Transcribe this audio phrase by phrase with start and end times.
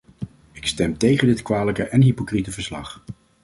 [0.51, 3.03] Ik stem tegen dit kwalijke en hypocriete verslag.